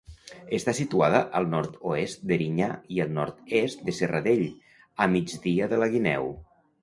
[0.57, 4.41] Està situada al nord-oest d'Erinyà i al nord-est de Serradell,
[5.05, 6.33] a migdia de la Guineu.